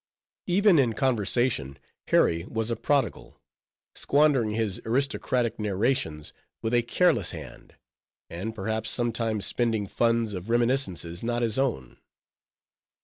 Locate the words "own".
11.59-11.99